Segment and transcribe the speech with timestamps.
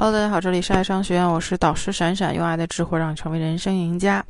[0.00, 4.24] Hello，大家好，这里是爱商学院，我是导师闪闪，用爱的智慧让你成为人生赢家。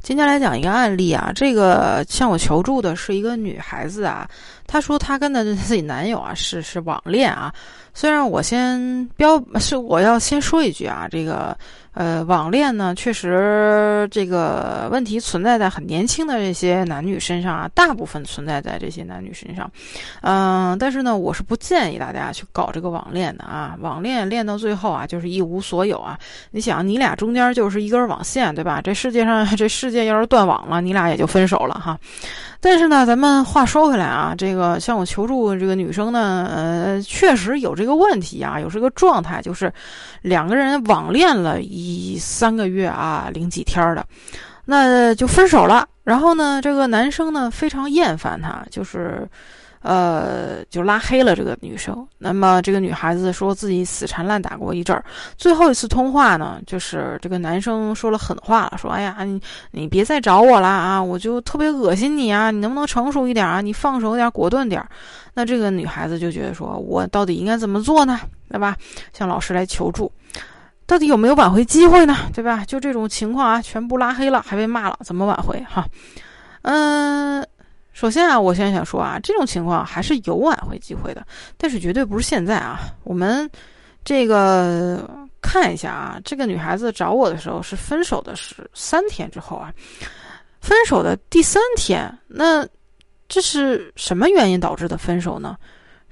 [0.00, 4.28] 今天来讲一个案例啊，这个向我求助的是一个女孩子啊，
[4.66, 7.54] 她说她跟的自己男友啊是是网恋啊。
[7.94, 11.56] 虽然我先标是我要先说一句啊，这个
[11.94, 19.70] 呃网恋呢，确实这个问题存在在很年轻的这些男女身上啊，大部分存在在这些男女身上，
[20.22, 26.18] 嗯，但是呢，我是不建议大家去搞这个网恋的啊，网恋恋到最后啊，就是一无所有啊。
[26.50, 28.80] 你想，你俩中间就是一根网线，对吧？
[28.82, 31.98] 这世界上这世界要是断网了，你俩也就分手了哈。
[32.64, 39.72] 但是呢，咱们话说回来啊，这个向我求助这个女生呢，呃，确实有这个问题啊，有这个状态，就是
[40.20, 44.06] 两个人网恋了一一三个月啊，零几天的，
[44.64, 45.88] 那就分手了。
[46.04, 49.28] 然后呢，这个男生呢非常厌烦她，就是。
[49.84, 52.06] 呃，就拉黑了这个女生。
[52.16, 55.04] 那么这个女孩子说自己死缠烂打过一阵儿，
[55.36, 63.60] 最后一次通话呢，就是这个男生说了狠话了，说：“哎呀，你你别再找我了啊，我就特别恶心你啊，你能不能成熟一点啊？
[63.60, 64.80] 你放手点，果断点。”
[65.34, 68.20] 那这个女孩子就觉得说：“我到底应该怎么做呢？
[68.48, 68.76] 对吧？
[69.12, 70.12] 向老师来求助，
[70.92, 72.14] 到底有没有挽回机会呢？
[72.34, 72.62] 对吧？
[72.66, 75.58] 就这种情况啊，全部拉黑了，还被骂了，怎么挽回？
[75.66, 75.88] 哈，
[76.60, 77.42] 嗯。”
[77.94, 81.26] 首先啊，我先想说啊，这种情况还是有挽回机会的，
[81.56, 82.80] 但是绝对不是现在啊。
[83.04, 83.48] 我们
[84.04, 85.08] 这个
[85.40, 89.72] 看一下啊，这个女孩子找我的时候是分手的是三天之后啊，
[90.60, 92.66] 分手的第三天，那
[93.30, 95.56] 这是什么原因导致的分手呢？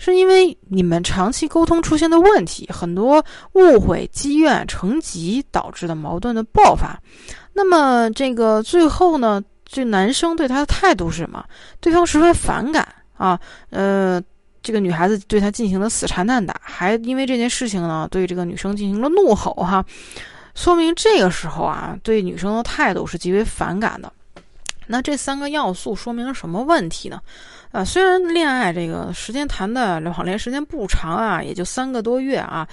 [0.01, 6.99] 是因为你们长期沟通出现的问题，很多误会积怨成疾导致的矛盾的爆发。
[7.53, 9.43] 那么这个最后呢？
[9.73, 11.45] 这男生对他的态度是什么？
[11.81, 14.21] 对方十分反感啊，呃，
[14.63, 19.85] 这个女孩子对他进行了死缠烂打，还因为这件事情呢，对这个女生进行了怒吼哈，
[20.57, 24.13] 说明这个时候啊，对女生的态度是极为反感的。
[24.93, 27.23] 那这三个要素说明了什么问题呢？
[27.71, 32.69] 啊，虽然恋爱这个时间谈的网恋时间不长啊，也就三个多月啊，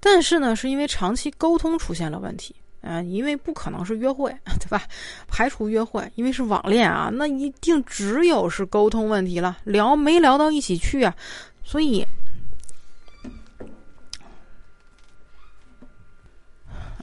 [0.00, 2.52] 但是呢，是因为长期沟通出现了问题。
[2.86, 4.82] 嗯，因为不可能是约会，对吧？
[5.26, 11.14] 排除约会，因为是网恋啊，那一定只有是沟通问题了，聊没聊到一起去啊，
[11.62, 12.06] 所以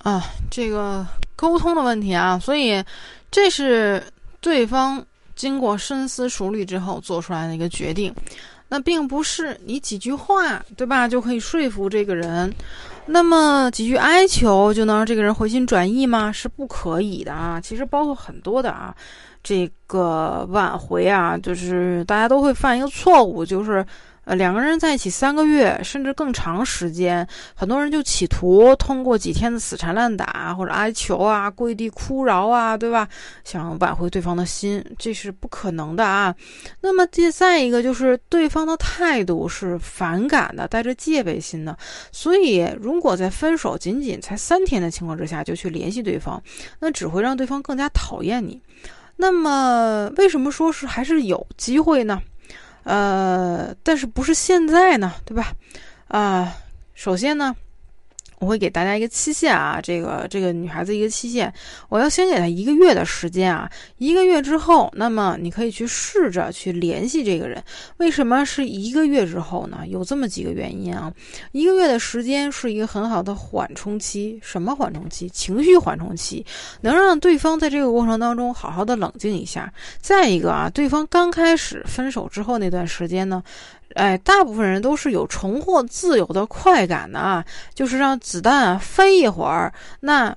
[0.04, 2.84] 啊，这个沟通的问题啊，所以
[3.32, 4.04] 这是
[4.42, 5.04] 对方
[5.36, 8.14] 经过深思熟虑之后做出来的一个决定，
[8.68, 12.54] 那并不是你几句话，对吧，就可以说服这个人。
[13.06, 16.32] 那么几句哀求就能让这个人回心转意吗？
[16.32, 17.60] 是不可以的啊！
[17.60, 18.96] 其实包括很多的啊，
[19.44, 23.86] 这个挽回啊，就是大家都会犯一个错误，就是。
[24.24, 33.10] 呃，两个人在一起三个月，甚至更长时间，很多人就企图通过几天的死缠烂打或者哀求啊、跪地哭饶啊，对吧？
[33.44, 36.34] 想挽回对方的心，这是不可能的啊。
[36.82, 41.76] 那么，第再一个就是对方的态度是反感的，带着戒备心的。
[42.12, 46.40] 所以，如果在分手仅仅才三天的情况之下就去联系对方，
[46.80, 48.62] 那只会让对方更加讨厌你。
[49.22, 52.20] 那么，为什么说是还是有机会呢？
[52.84, 55.54] 呃，但是不是现在呢，对吧？
[56.08, 56.52] 啊，
[56.96, 57.56] 首先呢。
[58.42, 61.54] 我会给大家一个期限啊，这个这个女孩子一个期限，
[61.90, 63.70] 我要先给她一个月的时间啊，
[64.00, 67.64] 一个月之后，那么你可以去试着去联系这个人。
[67.98, 69.82] 为什么是一个月之后呢？
[69.88, 71.14] 有这么几个原因啊。
[71.52, 75.30] 一个月的时间是一个很好的缓冲期，什么缓冲期？
[75.30, 76.44] 情绪缓冲期，
[76.82, 79.72] 能让对方在这个过程当中好好的冷静一下。
[80.00, 83.44] 再一个啊，对方刚开始分手之后那段时间呢。
[83.96, 87.44] 哎，大部分人都是有重获自由的快感的啊，
[87.74, 89.74] 就是让子弹飞一会儿。
[90.00, 90.36] 那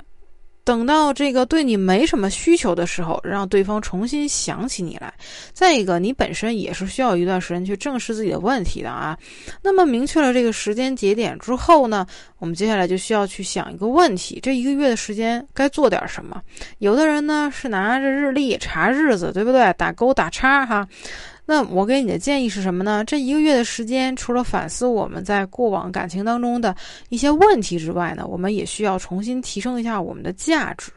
[0.65, 5.13] 等到这个对你没什么需求的时候，让对方重新想起你来。
[5.53, 9.15] 再一个，你本身也是需要一段时间去正视自己的问题的啊。
[9.63, 12.07] 那么明确了这个时间节点之后呢，
[12.39, 16.41] 我们接下来就需要去想一个问题：这一个月的时间该做点什么？
[16.79, 19.71] 有的人呢是拿着日历查日子，对不对？
[19.75, 20.89] 打勾打叉哈。
[21.47, 23.05] 那我给你的建议是什么呢？
[23.05, 26.75] 这一个月的时间，除了反思我们在过往感情当中的
[27.11, 30.91] 一些问题之外呢，我们也需要重新提升一下我们的价值，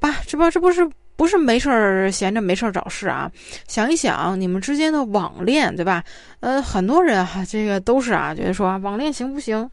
[0.00, 0.16] 吧？
[0.26, 3.30] 这不，这不是不是没事儿闲着没事儿找事啊？
[3.68, 6.02] 想一想你们之间的网恋，对吧？
[6.40, 9.68] 呃，很多人哈，这个都是啊，觉得说网恋行不行？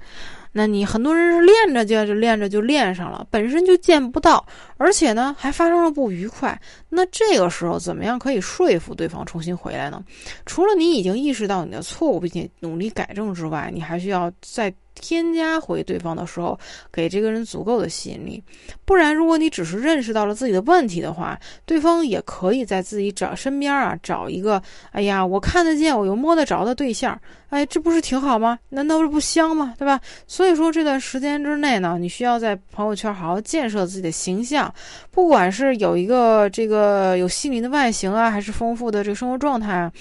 [0.52, 4.46] 那你很多人是练着就就练着就练上了，本身就见不到，
[4.78, 6.60] 而且呢还发生了不愉快。
[6.90, 10.04] 那这个时候怎么样可以说服对方重新回来呢？
[10.46, 14.74] 除了你已经意识到你的错误并且努力改正之外，你还需要再。
[15.00, 16.58] 添加回对方的时候，
[16.92, 18.44] 给这个人足够的吸引力。
[18.86, 24.62] 不然，如果你只是认识到了自己的问题的话，对方也可以在自己找身边啊找一个，
[24.92, 27.20] 哎呀，我看得见，我又摸得着的对象，
[27.50, 28.60] 哎，这不是挺好吗？
[28.70, 29.74] 难道这不香吗？
[29.78, 30.00] 对吧？
[30.28, 34.74] 所以说这段时间之内呢，你需要在朋友圈好好建设自己的形象，
[35.12, 39.92] 不管是有一个这个有吸引力的外形啊，还是丰富的这个生活状态啊。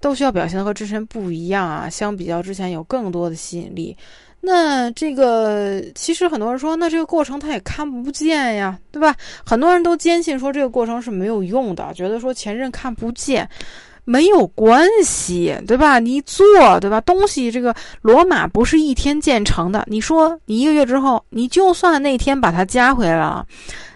[0.00, 3.96] 都需要表现的和之前不一样啊，相比较之前有更多的吸引力。
[4.44, 9.14] 那这个其实很多人说，那这个过程他也看不见呀，对吧？
[9.46, 13.48] 很多人都坚信说这个过程是没有用的，觉得说前任看不见
[14.04, 16.00] 没有关系，对吧？
[16.00, 16.44] 你做，
[16.80, 17.00] 对吧？
[17.02, 19.86] 东西这个罗马不是一天建成的。
[19.88, 23.46] 你说你一个月之后，你就算那天把他加回来了，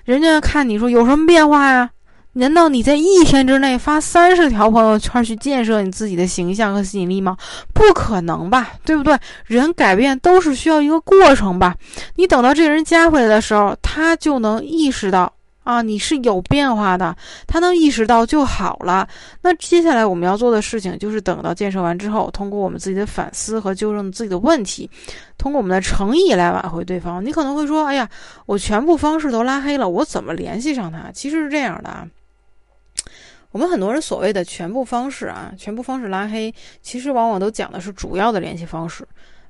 [0.05, 1.91] 人家看你说有什么变化呀？
[2.39, 7.35] 难道你在一天之内发三十条朋友圈去建设你自己的形象和吸引力吗？
[7.73, 9.19] 不可能吧，对不对？
[9.47, 11.75] 人改变都是需要一个过程吧。
[12.17, 15.33] 你等到这个人加回来的时候，他就能意识到
[15.65, 17.17] 啊，你是有变化的，
[17.47, 19.09] 他能意识到就好了。
[19.41, 24.91] 那接下来我们要做的事情就是等到建设完之后，通过我们自己的反思和纠正自己的问题，
[25.39, 27.25] 通过我们的诚意来挽回对方。
[27.25, 28.07] 你可能会说，哎呀，
[28.45, 31.11] 我全部方式都拉黑了，我怎么联系上他？
[31.15, 32.07] 其实是这样的啊。
[33.57, 39.03] 我们很多人所谓的全部方式啊，全部方式拉黑，其实往往都讲的是主要的联系方式。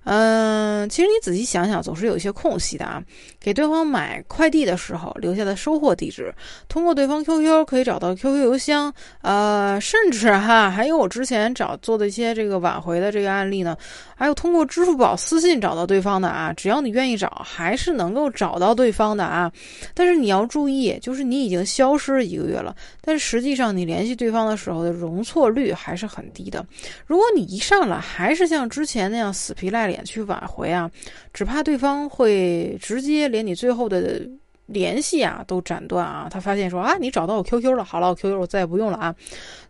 [0.09, 3.03] 嗯，其实你仔细想想，总是有一些空隙的啊。
[3.41, 6.33] 给对方买快递的时候留下的收货地址，
[6.69, 8.93] 通过对方 QQ 可以找到 QQ 邮箱，
[9.23, 13.77] 呃，甚至哈，还有我之前找做的一些这个挽回的这个案例呢，
[14.15, 19.51] 还有通过支付宝私信找到对方的啊，只要你愿意找，还是能够找到对方的啊。
[19.93, 26.65] 但是你要注意，就是你已经消失一个月了，但是实际上你联系对方的时候的容错率还是很低的。
[27.07, 29.96] 如果你一上来还是像之前那样死皮赖脸。
[30.05, 30.91] 去挽回啊，
[31.33, 34.29] 只怕对方会直接连你最后的
[34.67, 36.29] 联系啊都斩断啊。
[36.31, 39.15] 他发现说啊，你找到我 QQ 了，好了，我 QQ 我再也不用了啊。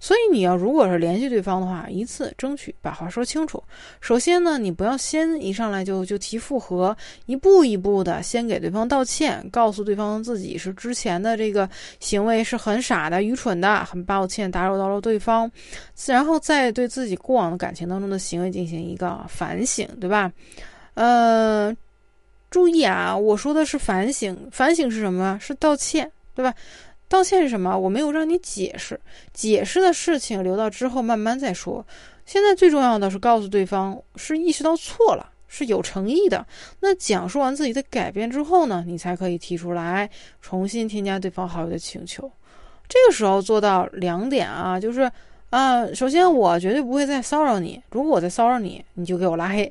[0.01, 3.63] 所以你要如果是联系对方的话，一次争取把话说清楚。
[4.01, 6.97] 首先呢，你不要先一上来就就提复合，
[7.27, 11.69] 一步一步的先给对方道歉，告诉对方自己是之前的这个
[12.01, 15.51] 行为是很傻的、愚蠢的，很抱歉打扰到了对方，
[16.07, 20.31] 然后再对自己过往的感情当中的行为进行一个反省，对吧？
[20.95, 21.75] 呃。
[22.57, 25.39] 注意啊，我说的是反省，反省是什么？
[25.39, 26.55] 是道歉，对吧？
[27.07, 27.77] 道歉是什么？
[27.77, 28.99] 我没有让你解释，
[29.35, 31.87] 解释的事情留到之后慢慢再说。
[32.25, 36.47] 现在最重要的是告诉对方是意识到错了，是有诚意的。
[36.81, 40.09] 那讲述完自己的改变之后呢，你才可以提出来
[40.41, 42.23] 重新添加对方好友的请求。
[42.89, 45.13] 这个时候做到两点啊，就是
[45.51, 49.71] 啊，首先我绝对不会再骚扰你，如果我再骚扰你，你就给我拉黑。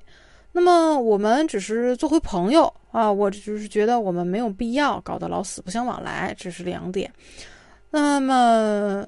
[0.55, 7.11] 那么我们只是做回朋友啊，我就是觉得我们没有必要搞得老死不相往来，这是两点。
[7.91, 9.05] 那么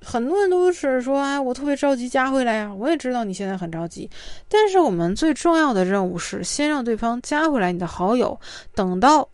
[0.00, 2.72] 很多人都是说，哎，我特别着急加回来呀。
[2.72, 4.08] 我也知道你现在很着急，
[4.48, 8.38] 但是我们最重要的任务是先让对方加回来你的好友，
[8.72, 9.28] 等到。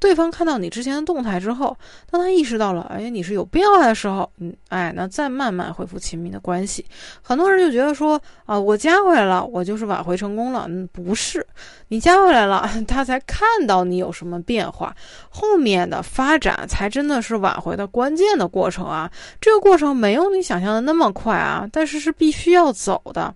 [0.00, 1.76] 对方看到你之前的动态之后，
[2.10, 6.84] 当他意识到了，哎，你是有变化的时候，嗯，哎，那再慢慢恢复亲密的关系。
[7.20, 10.64] 很多人就觉得说，啊，我加回来了，我就是挽回成功了。
[10.68, 11.46] 嗯，不是，
[11.88, 14.96] 你加回来了， 他才看到你有什么变化，
[15.28, 19.10] 后面的发展才真的是挽回的关键的过程啊。
[19.38, 23.34] 这个过程没有你想象的那么快啊，但是是必须要走的。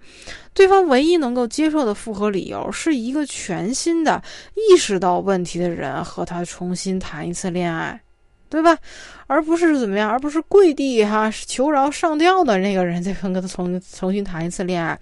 [0.55, 4.23] 对方唯一能够接受的复合理由，是一个全新的
[4.55, 8.01] 意识到问题的人和他重新谈一次恋爱，
[8.49, 8.79] 对吧？
[9.27, 14.97] 而不是怎么样，而不是跪地哈求饶上吊的那个人再跟他重重新谈一次恋爱。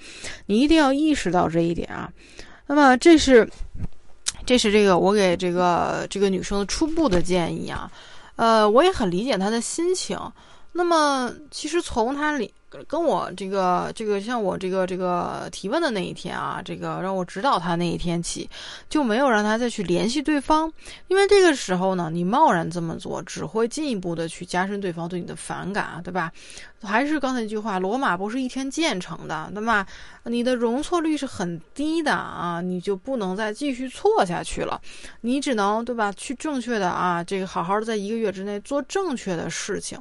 [0.47, 2.11] 你一定要意识到这一点啊。
[2.67, 3.47] 那么这是，
[4.47, 7.93] 这是这个我给这个这个女生的初步的建议啊。
[8.37, 10.19] 呃，我也很理解她的心情。
[10.73, 12.51] 那么其实从她里。
[12.87, 18.49] 跟我这个这个像我这个这个提问的那一天啊，这个让我指导他那一天起，
[18.89, 20.73] 就没有让他再去联系对方，
[21.09, 26.33] 因为这个时候呢，你贸然这么做，只会进一步的去加深对方对你的反感，对吧？
[26.83, 29.87] 还是刚才那句话，罗马不是一天建成的，对吧？
[30.25, 34.81] 你的容错率是很低的啊，你就不能再继续错下去了，
[35.23, 36.13] 你只能对吧？
[36.13, 39.99] 去正确的啊，这个好好的在一个月之内做正确的事情。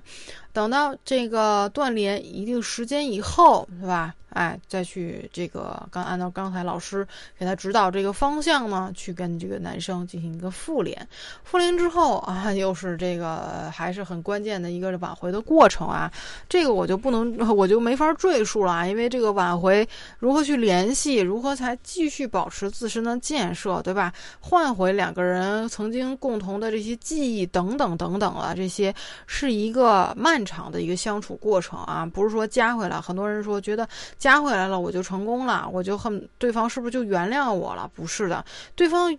[0.53, 4.13] 等到这个断联一定时间以后，对吧？
[4.31, 7.07] 哎，再去这个刚按照刚才老师
[7.37, 11.07] 给他指导这个方向呢，去跟这个男生进行一个复联。
[11.43, 16.11] 复联之后啊，又是这个还是很关键的一个挽回的过程啊。
[16.49, 19.87] 这个我就不能， 我就没法赘述了啊，因为这个挽回
[20.19, 24.13] 如何去联系，如何才继续保持自身的建设，对吧？
[24.39, 28.93] 换回两个人曾经共同的这些记忆等等等等啊，这些
[29.27, 32.99] 是一个漫长的一个相处过程啊，不是说加回来。
[33.01, 33.87] 很多人说觉得
[34.21, 37.89] 加回来了我就成功了，我就恨对方是不是就原谅我了？
[37.95, 39.17] 不是的，对方。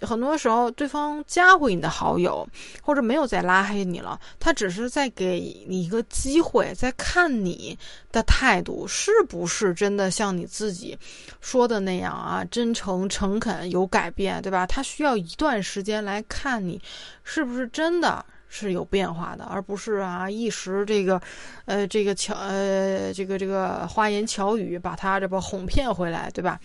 [0.00, 2.48] 很多时候，对方加回你的好友，
[2.80, 7.76] 或者没有再拉黑你了，他只是在给你一个机会，在看你
[8.12, 10.96] 的态度是不是真的像你自己
[11.40, 14.64] 说的那样啊，真诚、诚恳、有改变，对吧？
[14.64, 16.80] 他需要一段时间来看你
[17.24, 21.20] 是不是真的是有变化的，而不是啊一时这个，
[21.66, 26.58] 呃，这个巧呃，这个这个花言巧语把他这不哄骗回来，对吧？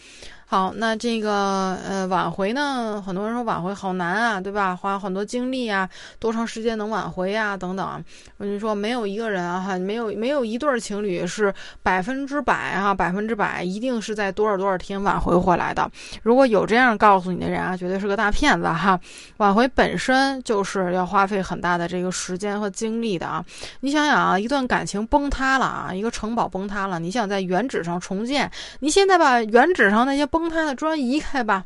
[0.45, 3.01] 好，那这个呃挽回呢？
[3.03, 4.75] 很多人说挽回好难啊，对吧？
[4.75, 7.57] 花很多精力啊，多长时间能挽回呀？
[7.57, 8.03] 等等。
[8.37, 15.89] 我跟你说，没有一个人啊，哈，没有没有一对情侣是百分之百哈，百分之百一定是在多少多少天挽回回来的。
[16.21, 18.99] 如果有这样告诉你的人啊，绝对是个大骗子哈。
[19.37, 23.43] 挽回本身就是要花费很大的这个时间和精力的啊。
[23.79, 31.63] 你想想啊，一段感情崩塌了啊，一个城堡崩塌了，你想在原址上重建，你现在把原址上那些崩塌的砖移开吧，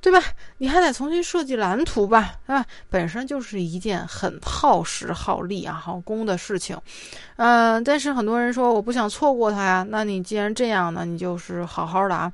[0.00, 0.20] 对吧？
[0.56, 2.66] 你还得重新设计蓝图吧，对吧？
[2.90, 6.76] 本身就是一件很耗时耗力啊、耗工的事情。
[7.36, 9.86] 嗯，但是很多人说我不想错过它呀。
[9.88, 12.32] 那你既然这样呢，你就是好好的啊，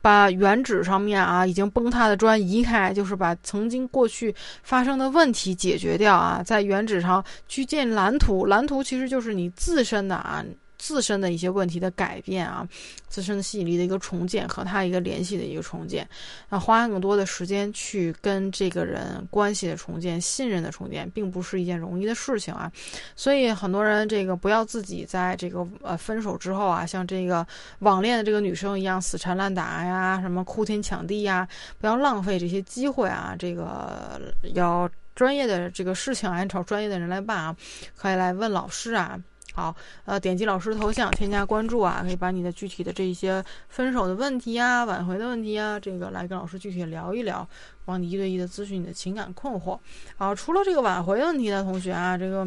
[0.00, 8.46] 把原址上面啊已经崩塌的砖移开，就是把曾经过去发生的问题解决掉啊，在原址上去建蓝图。
[8.46, 10.44] 蓝图其实就是你自身的啊。
[10.84, 12.68] 自身的一些问题的改变啊，
[13.08, 16.06] 自身的吸引力的一个重建和他一个联系的一个重建，
[16.50, 22.70] 那花更多的时间去跟这个人关系的重建、信任的重建，并不是一件容易的事情啊。
[23.16, 27.46] 所以很多人这个不要自己在这个呃分手之后啊，像这个
[27.78, 31.48] 网恋的这个女生一样死缠烂打呀，什么哭天抢地呀，
[31.78, 33.34] 不要浪费这些机会啊。
[33.38, 34.20] 这个
[34.52, 37.56] 要专业的这个事情啊，找专业的人来办啊，
[37.96, 39.18] 可以来问老师啊。
[39.54, 47.48] 好，呃，点击老师头像，添加关注啊，可以把你的具体的这一些分手的问题啊、挽回的问题啊，这个来跟老师具体聊一聊，
[47.84, 49.78] 帮你一对一的咨询你的情感困惑。
[50.16, 52.44] 好，除了这个挽回问题的同学啊，这个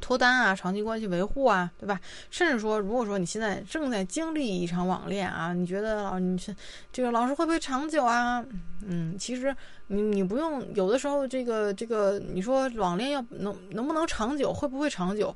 [0.00, 2.00] 脱单啊、长期关系维护啊，对吧？
[2.30, 6.52] 甚至说，如果说你现在正在经历一场网恋啊，你觉得老你是
[6.92, 8.44] 这个老师会不会长久啊？
[8.84, 9.54] 嗯，其实
[9.86, 15.34] 你你不用，有的时候这个这个，你说网恋要能能不能长久，会不会长久？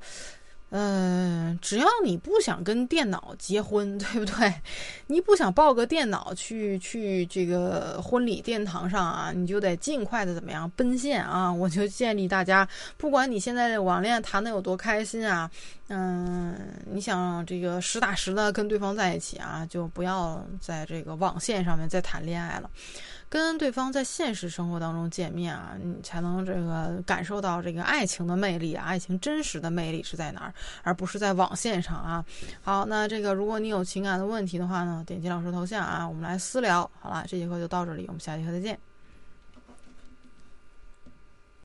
[0.74, 4.50] 嗯，只要你不想跟电脑结婚， 对不对？
[5.06, 11.52] 你不想抱个电脑去去这个婚礼殿堂上啊，你就得尽快的怎么样奔现啊！
[11.52, 15.50] 我就建议大家，不管你现在网恋谈的有多开心啊，
[15.94, 22.70] 嗯，你想这个实打实的跟对方在一起啊，就不要在这个网线上面再谈恋爱了。
[23.28, 32.24] 跟对方在现实生活当中见面啊，你才能这个感受到这个爱情的魅力啊，爱情真实的魅力是在哪儿，而不是在网线上啊。
[32.62, 36.90] 好，那这个如果你有情感的问题的话呢，点击老师头像啊，我们来私聊。
[37.00, 38.91] 好了，这节课就到这里，我们下节课再见。